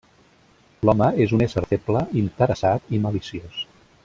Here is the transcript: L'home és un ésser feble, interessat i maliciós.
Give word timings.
L'home 0.89 1.09
és 1.27 1.35
un 1.39 1.45
ésser 1.49 1.65
feble, 1.75 2.03
interessat 2.25 2.93
i 2.99 3.03
maliciós. 3.09 3.63